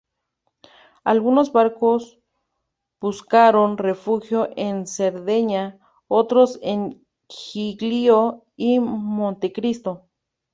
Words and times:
Algunos 1.03 1.51
barcos 1.53 2.17
buscaron 2.99 3.77
refugio 3.77 4.49
en 4.55 4.87
Cerdeña, 4.87 5.77
otros 6.07 6.57
en 6.63 7.05
Giglio 7.29 8.43
y 8.55 8.79
Montecristo. 8.79 10.07